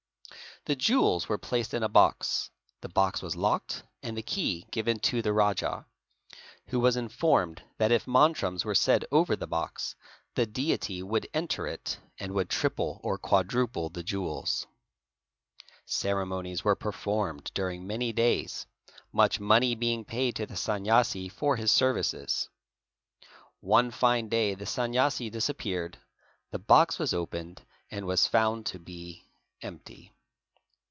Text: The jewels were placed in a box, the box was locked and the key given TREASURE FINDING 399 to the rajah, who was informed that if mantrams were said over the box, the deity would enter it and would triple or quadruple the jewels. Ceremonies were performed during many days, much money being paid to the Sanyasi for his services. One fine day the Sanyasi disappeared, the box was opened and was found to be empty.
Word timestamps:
The 0.65 0.75
jewels 0.75 1.27
were 1.27 1.39
placed 1.39 1.73
in 1.73 1.81
a 1.81 1.89
box, 1.89 2.51
the 2.81 2.87
box 2.89 3.23
was 3.23 3.35
locked 3.35 3.81
and 4.03 4.15
the 4.15 4.21
key 4.21 4.67
given 4.69 4.99
TREASURE 4.99 5.23
FINDING 5.23 5.23
399 5.23 5.23
to 5.23 5.23
the 5.23 5.71
rajah, 5.73 5.85
who 6.69 6.79
was 6.79 6.95
informed 6.95 7.63
that 7.79 7.91
if 7.91 8.05
mantrams 8.05 8.63
were 8.63 8.75
said 8.75 9.03
over 9.11 9.35
the 9.35 9.47
box, 9.47 9.95
the 10.35 10.45
deity 10.45 11.01
would 11.01 11.25
enter 11.33 11.65
it 11.65 11.97
and 12.19 12.33
would 12.33 12.47
triple 12.47 12.99
or 13.03 13.17
quadruple 13.17 13.89
the 13.89 14.03
jewels. 14.03 14.67
Ceremonies 15.87 16.63
were 16.63 16.75
performed 16.75 17.49
during 17.55 17.87
many 17.87 18.13
days, 18.13 18.67
much 19.11 19.39
money 19.39 19.73
being 19.73 20.05
paid 20.05 20.35
to 20.35 20.45
the 20.45 20.53
Sanyasi 20.53 21.31
for 21.31 21.55
his 21.55 21.71
services. 21.71 22.49
One 23.61 23.89
fine 23.89 24.29
day 24.29 24.53
the 24.53 24.65
Sanyasi 24.67 25.31
disappeared, 25.31 25.97
the 26.51 26.59
box 26.59 26.99
was 26.99 27.15
opened 27.15 27.63
and 27.89 28.05
was 28.05 28.27
found 28.27 28.67
to 28.67 28.77
be 28.77 29.25
empty. 29.63 30.13